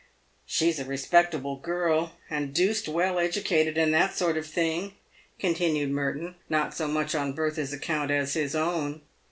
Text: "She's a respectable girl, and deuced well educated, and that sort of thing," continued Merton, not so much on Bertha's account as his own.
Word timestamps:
"She's 0.47 0.79
a 0.79 0.85
respectable 0.85 1.57
girl, 1.57 2.13
and 2.27 2.55
deuced 2.55 2.87
well 2.87 3.19
educated, 3.19 3.77
and 3.77 3.93
that 3.93 4.15
sort 4.17 4.35
of 4.35 4.47
thing," 4.47 4.95
continued 5.37 5.91
Merton, 5.91 6.33
not 6.49 6.73
so 6.73 6.87
much 6.87 7.13
on 7.13 7.33
Bertha's 7.33 7.71
account 7.71 8.09
as 8.09 8.33
his 8.33 8.55
own. 8.55 9.03